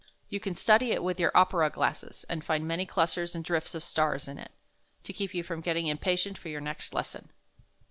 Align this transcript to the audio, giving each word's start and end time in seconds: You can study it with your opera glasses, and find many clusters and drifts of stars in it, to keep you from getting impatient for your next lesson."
You 0.29 0.39
can 0.39 0.55
study 0.55 0.91
it 0.91 1.03
with 1.03 1.19
your 1.19 1.31
opera 1.37 1.69
glasses, 1.69 2.25
and 2.27 2.43
find 2.43 2.67
many 2.67 2.87
clusters 2.87 3.35
and 3.35 3.45
drifts 3.45 3.75
of 3.75 3.83
stars 3.83 4.27
in 4.27 4.39
it, 4.39 4.51
to 5.03 5.13
keep 5.13 5.35
you 5.35 5.43
from 5.43 5.61
getting 5.61 5.85
impatient 5.85 6.39
for 6.39 6.49
your 6.49 6.59
next 6.59 6.95
lesson." 6.95 7.29